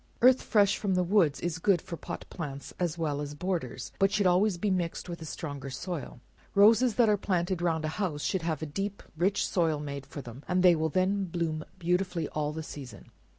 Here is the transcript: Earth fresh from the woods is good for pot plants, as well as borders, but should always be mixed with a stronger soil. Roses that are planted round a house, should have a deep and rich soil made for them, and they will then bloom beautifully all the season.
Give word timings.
Earth 0.23 0.41
fresh 0.41 0.77
from 0.77 0.95
the 0.95 1.03
woods 1.03 1.39
is 1.41 1.59
good 1.59 1.79
for 1.79 1.95
pot 1.95 2.25
plants, 2.31 2.73
as 2.79 2.97
well 2.97 3.21
as 3.21 3.35
borders, 3.35 3.91
but 3.99 4.11
should 4.11 4.25
always 4.25 4.57
be 4.57 4.71
mixed 4.71 5.07
with 5.07 5.21
a 5.21 5.25
stronger 5.25 5.69
soil. 5.69 6.19
Roses 6.55 6.95
that 6.95 7.07
are 7.07 7.17
planted 7.17 7.61
round 7.61 7.85
a 7.85 8.01
house, 8.01 8.23
should 8.23 8.41
have 8.41 8.63
a 8.63 8.65
deep 8.65 9.03
and 9.05 9.11
rich 9.21 9.45
soil 9.47 9.79
made 9.79 10.07
for 10.07 10.23
them, 10.23 10.41
and 10.47 10.63
they 10.63 10.75
will 10.75 10.89
then 10.89 11.25
bloom 11.25 11.63
beautifully 11.77 12.27
all 12.29 12.51
the 12.51 12.63
season. 12.63 13.11